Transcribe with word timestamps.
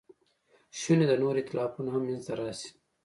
شونې 0.79 1.05
ده 1.09 1.15
نور 1.23 1.35
ایتلافونه 1.37 1.89
هم 1.91 2.01
منځ 2.07 2.21
ته 2.27 2.33
راشي. 2.39 2.69